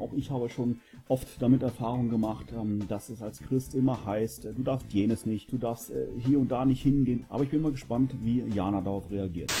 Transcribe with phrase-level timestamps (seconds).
[0.00, 4.44] Auch ich habe schon oft damit Erfahrung gemacht, ähm, dass es als Christ immer heißt,
[4.44, 7.24] du darfst jenes nicht, du darfst äh, hier und da nicht hingehen.
[7.28, 9.52] Aber ich bin mal gespannt, wie Jana darauf reagiert.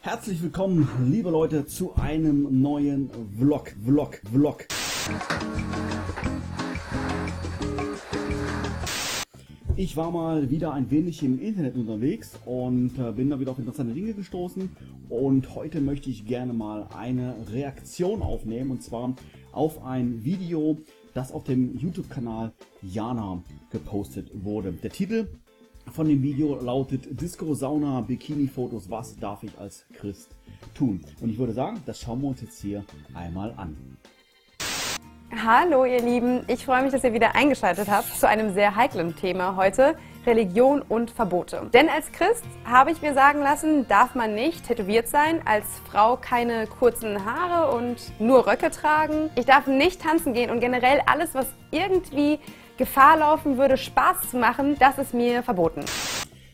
[0.00, 4.66] Herzlich willkommen, liebe Leute, zu einem neuen Vlog, Vlog, Vlog.
[9.76, 13.58] Ich war mal wieder ein wenig im Internet unterwegs und äh, bin da wieder auf
[13.58, 14.68] interessante Dinge gestoßen.
[15.08, 19.14] Und heute möchte ich gerne mal eine Reaktion aufnehmen und zwar
[19.50, 20.76] auf ein Video,
[21.14, 22.52] das auf dem YouTube-Kanal
[22.82, 24.72] Jana gepostet wurde.
[24.72, 25.28] Der Titel
[25.90, 30.36] von dem Video lautet Disco Sauna Bikini Fotos, was darf ich als Christ
[30.74, 31.00] tun?
[31.22, 33.76] Und ich würde sagen, das schauen wir uns jetzt hier einmal an.
[35.34, 39.16] Hallo ihr Lieben, ich freue mich, dass ihr wieder eingeschaltet habt zu einem sehr heiklen
[39.16, 39.96] Thema heute,
[40.26, 41.70] Religion und Verbote.
[41.72, 46.18] Denn als Christ habe ich mir sagen lassen, darf man nicht tätowiert sein, als Frau
[46.18, 49.30] keine kurzen Haare und nur Röcke tragen.
[49.34, 52.38] Ich darf nicht tanzen gehen und generell alles, was irgendwie
[52.76, 55.82] Gefahr laufen würde, Spaß zu machen, das ist mir verboten.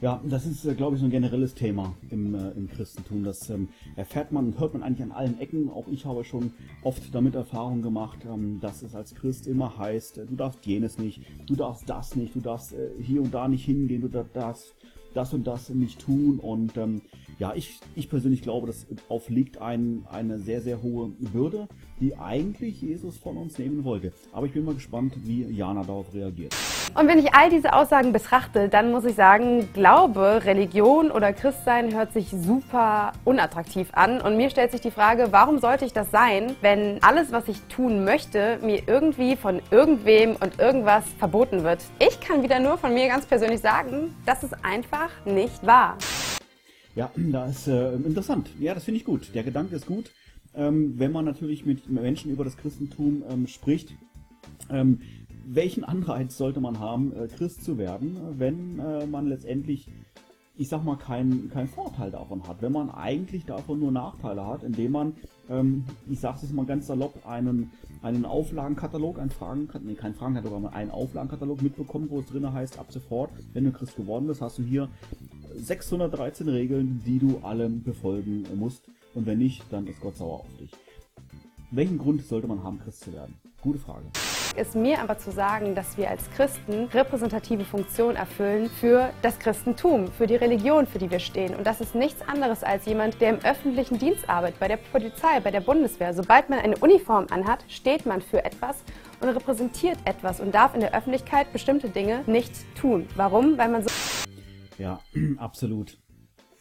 [0.00, 3.22] Ja, das ist, äh, glaube ich, so ein generelles Thema im, äh, im Christentum.
[3.22, 5.68] Das ähm, erfährt man und hört man eigentlich an allen Ecken.
[5.68, 10.16] Auch ich habe schon oft damit Erfahrung gemacht, ähm, dass es als Christ immer heißt,
[10.16, 13.46] äh, du darfst jenes nicht, du darfst das nicht, du darfst äh, hier und da
[13.46, 14.74] nicht hingehen, du darfst
[15.12, 16.38] das und das nicht tun.
[16.38, 17.02] Und ähm,
[17.38, 21.68] ja, ich, ich persönlich glaube, das aufliegt ein, eine sehr, sehr hohe Bürde,
[22.00, 24.14] die eigentlich Jesus von uns nehmen wollte.
[24.32, 26.56] Aber ich bin mal gespannt, wie Jana darauf reagiert.
[26.92, 31.94] Und wenn ich all diese Aussagen betrachte, dann muss ich sagen, Glaube, Religion oder Christsein
[31.94, 34.20] hört sich super unattraktiv an.
[34.20, 37.60] Und mir stellt sich die Frage, warum sollte ich das sein, wenn alles, was ich
[37.68, 41.80] tun möchte, mir irgendwie von irgendwem und irgendwas verboten wird?
[42.00, 45.96] Ich kann wieder nur von mir ganz persönlich sagen, das ist einfach nicht wahr.
[46.96, 48.50] Ja, das ist äh, interessant.
[48.58, 49.32] Ja, das finde ich gut.
[49.32, 50.10] Der Gedanke ist gut.
[50.56, 53.94] Ähm, wenn man natürlich mit Menschen über das Christentum ähm, spricht,
[54.68, 55.00] ähm,
[55.46, 59.88] welchen Anreiz sollte man haben, äh, Christ zu werden, wenn äh, man letztendlich,
[60.56, 64.62] ich sag mal, keinen kein Vorteil davon hat, wenn man eigentlich davon nur Nachteile hat,
[64.62, 65.16] indem man,
[65.48, 67.70] ähm, ich sag's jetzt mal ganz salopp, einen,
[68.02, 72.78] einen Auflagenkatalog, einen Fragenkatalog, nee, kein Fragenkatalog, aber einen Auflagenkatalog mitbekommt, wo es drin heißt,
[72.78, 74.88] ab sofort, wenn du Christ geworden bist, hast du hier
[75.56, 78.84] 613 Regeln, die du alle befolgen musst.
[79.14, 80.70] Und wenn nicht, dann ist Gott sauer auf dich.
[81.72, 83.34] Welchen Grund sollte man haben, Christ zu werden?
[83.60, 84.06] Gute Frage
[84.60, 90.12] ist mir aber zu sagen, dass wir als Christen repräsentative Funktion erfüllen für das Christentum,
[90.12, 91.54] für die Religion, für die wir stehen.
[91.54, 95.40] Und das ist nichts anderes als jemand, der im öffentlichen Dienst arbeitet, bei der Polizei,
[95.40, 96.12] bei der Bundeswehr.
[96.12, 98.84] Sobald man eine Uniform anhat, steht man für etwas
[99.20, 103.06] und repräsentiert etwas und darf in der Öffentlichkeit bestimmte Dinge nicht tun.
[103.16, 103.56] Warum?
[103.56, 103.88] Weil man so.
[104.76, 105.00] Ja,
[105.38, 105.96] absolut.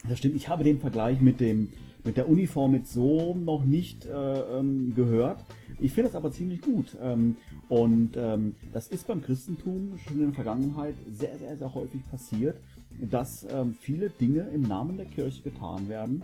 [0.07, 0.35] Das stimmt.
[0.35, 1.73] Ich habe den Vergleich mit dem
[2.09, 5.45] mit der Uniform jetzt so noch nicht äh, ähm, gehört.
[5.79, 6.97] Ich finde das aber ziemlich gut.
[6.99, 7.35] Ähm,
[7.67, 12.57] und ähm, das ist beim Christentum schon in der Vergangenheit sehr, sehr, sehr häufig passiert,
[12.99, 16.23] dass ähm, viele Dinge im Namen der Kirche getan werden,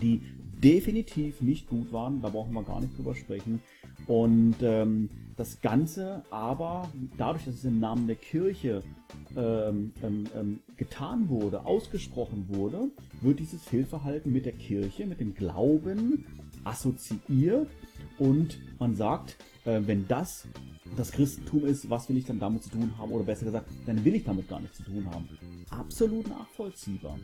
[0.00, 0.22] die
[0.62, 2.22] definitiv nicht gut waren.
[2.22, 3.60] Da brauchen wir gar nicht drüber sprechen.
[4.06, 8.82] Und ähm, das Ganze aber, dadurch, dass es im Namen der Kirche
[9.36, 15.34] ähm, ähm, ähm, getan wurde, ausgesprochen wurde, wird dieses Fehlverhalten mit der Kirche, mit dem
[15.34, 16.24] Glauben
[16.64, 17.68] assoziiert
[18.18, 20.46] und man sagt, äh, wenn das
[20.96, 23.10] das Christentum ist, was will ich dann damit zu tun haben?
[23.10, 25.28] Oder besser gesagt, dann will ich damit gar nichts zu tun haben.
[25.70, 27.18] Absolut nachvollziehbar.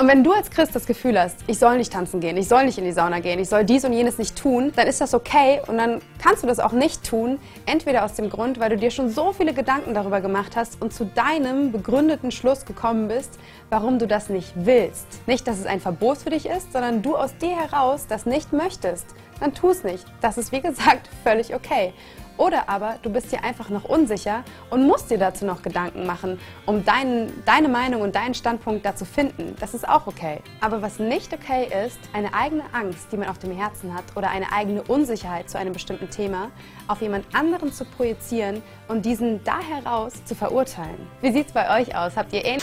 [0.00, 2.64] Und wenn du als Christ das Gefühl hast, ich soll nicht tanzen gehen, ich soll
[2.64, 5.12] nicht in die Sauna gehen, ich soll dies und jenes nicht tun, dann ist das
[5.12, 7.40] okay und dann kannst du das auch nicht tun.
[7.66, 10.92] Entweder aus dem Grund, weil du dir schon so viele Gedanken darüber gemacht hast und
[10.92, 15.04] zu deinem begründeten Schluss gekommen bist, warum du das nicht willst.
[15.26, 18.52] Nicht, dass es ein Verbot für dich ist, sondern du aus dir heraus das nicht
[18.52, 19.04] möchtest.
[19.40, 20.04] Dann tu es nicht.
[20.20, 21.92] Das ist wie gesagt völlig okay.
[22.38, 26.38] Oder aber du bist dir einfach noch unsicher und musst dir dazu noch Gedanken machen,
[26.66, 29.56] um dein, deine Meinung und deinen Standpunkt dazu finden.
[29.58, 30.40] Das ist auch okay.
[30.60, 34.30] Aber was nicht okay ist, eine eigene Angst, die man auf dem Herzen hat oder
[34.30, 36.50] eine eigene Unsicherheit zu einem bestimmten Thema
[36.86, 41.08] auf jemand anderen zu projizieren und diesen da heraus zu verurteilen.
[41.20, 42.16] Wie sieht es bei euch aus?
[42.16, 42.62] Habt ihr ähnlich?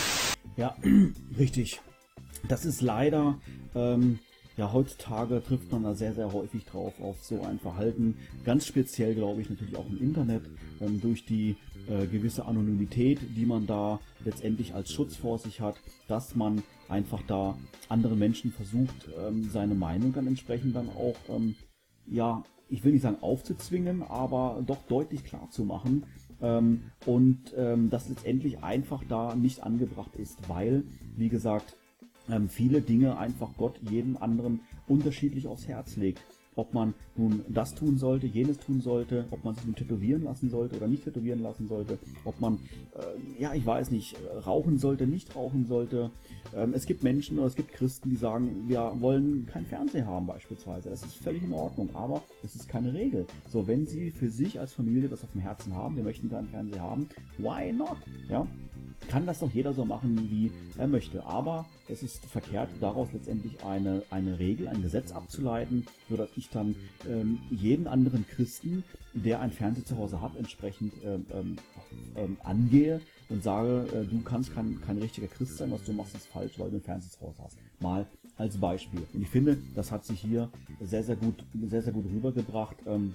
[0.56, 0.74] Ja,
[1.38, 1.82] richtig.
[2.48, 3.36] Das ist leider
[3.74, 4.20] ähm,
[4.56, 8.16] ja, heutzutage trifft man da sehr, sehr häufig drauf auf so ein Verhalten.
[8.44, 10.42] Ganz speziell, glaube ich, natürlich auch im Internet,
[10.80, 11.56] ähm, durch die
[11.88, 15.76] äh, gewisse Anonymität, die man da letztendlich als Schutz vor sich hat,
[16.08, 17.58] dass man einfach da
[17.88, 21.54] andere Menschen versucht, ähm, seine Meinung dann entsprechend dann auch, ähm,
[22.06, 26.04] ja, ich will nicht sagen aufzuzwingen, aber doch deutlich klar zu machen,
[26.40, 30.84] ähm, und ähm, das letztendlich einfach da nicht angebracht ist, weil,
[31.16, 31.76] wie gesagt,
[32.30, 36.22] ähm, viele Dinge einfach Gott jedem anderen unterschiedlich aufs Herz legt
[36.56, 40.50] ob man nun das tun sollte, jenes tun sollte, ob man sich nun tätowieren lassen
[40.50, 42.54] sollte oder nicht tätowieren lassen sollte, ob man,
[42.94, 46.10] äh, ja, ich weiß nicht, rauchen sollte, nicht rauchen sollte.
[46.54, 50.26] Ähm, es gibt Menschen oder es gibt Christen, die sagen, wir wollen kein Fernseher haben
[50.26, 50.88] beispielsweise.
[50.88, 53.26] Das ist völlig in Ordnung, aber es ist keine Regel.
[53.48, 56.48] So, wenn sie für sich als Familie das auf dem Herzen haben, wir möchten keinen
[56.48, 57.08] Fernseher haben,
[57.38, 57.98] why not?
[58.28, 58.46] Ja,
[59.08, 61.24] kann das doch jeder so machen, wie er möchte.
[61.24, 66.74] Aber es ist verkehrt, daraus letztendlich eine, eine Regel, ein Gesetz abzuleiten, sodass ich dann
[67.08, 68.84] ähm, jeden anderen Christen,
[69.14, 71.56] der ein Fernseher zu Hause hat, entsprechend ähm, ähm,
[72.16, 76.14] ähm, angehe und sage, äh, du kannst kein, kein richtiger Christ sein, was du machst,
[76.14, 77.58] ist falsch, weil du ein Fernseher zu Hause hast.
[77.80, 78.06] Mal
[78.36, 79.02] als Beispiel.
[79.12, 80.50] Und ich finde, das hat sich hier
[80.80, 82.76] sehr, sehr gut, sehr, sehr gut rübergebracht.
[82.86, 83.14] Ähm,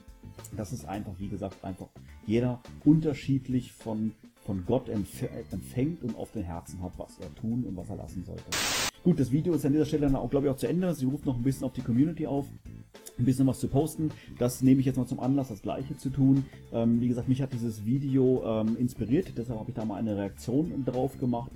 [0.55, 1.87] das ist einfach, wie gesagt, einfach
[2.25, 4.13] jeder unterschiedlich von
[4.45, 8.23] von Gott empfängt und auf den Herzen hat, was er tun und was er lassen
[8.25, 8.43] sollte.
[9.03, 10.93] Gut, das Video ist an dieser Stelle dann auch, glaube ich, auch zu Ende.
[10.93, 12.45] Sie ruft noch ein bisschen auf die Community auf,
[13.17, 14.11] ein bisschen was zu posten.
[14.37, 16.45] Das nehme ich jetzt mal zum Anlass, das Gleiche zu tun.
[16.71, 20.17] Ähm, wie gesagt, mich hat dieses Video ähm, inspiriert, deshalb habe ich da mal eine
[20.17, 21.51] Reaktion drauf gemacht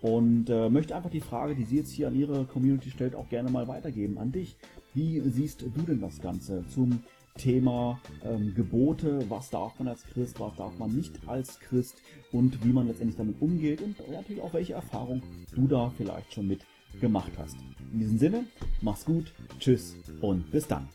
[0.00, 3.28] und äh, möchte einfach die Frage, die sie jetzt hier an ihre Community stellt, auch
[3.28, 4.56] gerne mal weitergeben an dich.
[4.94, 7.00] Wie siehst du denn das Ganze zum
[7.38, 12.02] Thema ähm, Gebote, was darf man als Christ, was darf man nicht als Christ
[12.32, 15.22] und wie man letztendlich damit umgeht und natürlich auch welche Erfahrung
[15.54, 16.60] du da vielleicht schon mit
[17.00, 17.56] gemacht hast.
[17.92, 18.44] In diesem Sinne,
[18.82, 20.88] mach's gut, tschüss und bis dann.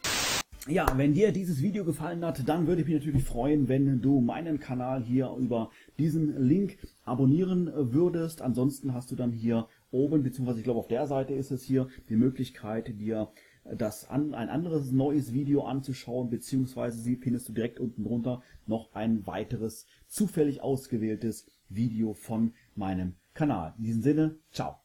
[0.67, 4.21] Ja, wenn dir dieses Video gefallen hat, dann würde ich mich natürlich freuen, wenn du
[4.21, 8.41] meinen Kanal hier über diesen Link abonnieren würdest.
[8.41, 11.89] Ansonsten hast du dann hier oben, beziehungsweise ich glaube auf der Seite ist es hier,
[12.07, 13.27] die Möglichkeit, dir
[13.65, 18.93] das an, ein anderes neues Video anzuschauen, beziehungsweise sie findest du direkt unten drunter noch
[18.93, 23.73] ein weiteres zufällig ausgewähltes Video von meinem Kanal.
[23.77, 24.82] In diesem Sinne, ciao.